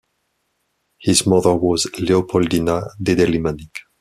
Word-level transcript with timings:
His 0.97 1.27
mother 1.27 1.53
was 1.55 1.85
Leopoldina 1.99 2.89
deDellimanic. 2.99 3.69